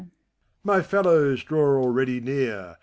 My 0.63 0.81
fellows 0.81 1.43
draw 1.43 1.79
already 1.79 2.19
near! 2.19 2.77